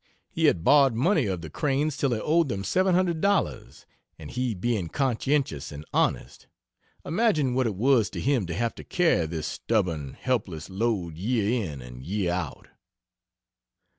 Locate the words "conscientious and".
4.89-5.85